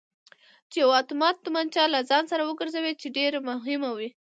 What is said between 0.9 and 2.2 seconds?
اتومات تومانچه له